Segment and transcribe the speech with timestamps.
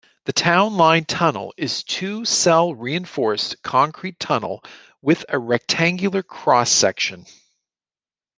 [0.25, 4.63] The Townline Tunnel is a two-cell reinforced concrete tunnel
[4.99, 7.27] with a rectangular cross-section.